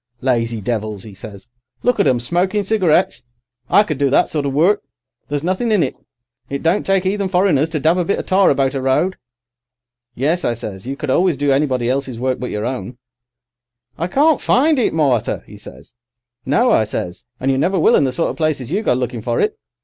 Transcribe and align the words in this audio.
"'Lazy 0.19 0.61
devils! 0.61 1.05
'e 1.05 1.13
says. 1.13 1.47
'Look 1.83 1.99
at 1.99 2.07
'em, 2.07 2.19
smoking 2.19 2.63
cigarettes. 2.63 3.23
I 3.69 3.83
could 3.83 3.99
do 3.99 4.09
that 4.09 4.29
sort 4.29 4.47
of 4.47 4.53
work. 4.53 4.81
There's 5.29 5.43
nothing 5.43 5.71
in 5.71 5.83
it. 5.83 5.95
It 6.49 6.63
don't 6.63 6.83
take 6.87 7.05
'eathen 7.05 7.29
foreigners 7.29 7.69
to 7.69 7.79
dab 7.79 7.99
a 7.99 8.03
bit 8.03 8.17
of 8.17 8.25
tar 8.25 8.49
about 8.49 8.73
a 8.73 8.81
road.' 8.81 9.17
"'Yes,' 10.15 10.43
I 10.43 10.55
says, 10.55 10.87
'you 10.87 10.97
always 11.07 11.35
could 11.35 11.41
do 11.41 11.51
anybody 11.51 11.87
else's 11.87 12.19
work 12.19 12.39
but 12.39 12.49
your 12.49 12.65
own.' 12.65 12.97
"'I 13.99 14.07
can't 14.07 14.41
find 14.41 14.79
it, 14.79 14.91
Martha,' 14.91 15.43
'e 15.45 15.59
says. 15.59 15.93
"'No,' 16.47 16.71
I 16.71 16.83
says, 16.83 17.27
'and 17.39 17.51
you 17.51 17.59
never 17.59 17.77
will 17.79 17.95
in 17.95 18.03
the 18.05 18.11
sort 18.11 18.31
of 18.31 18.37
places 18.37 18.71
you 18.71 18.81
go 18.81 18.95
looking 18.95 19.21
for 19.21 19.39
it. 19.39 19.55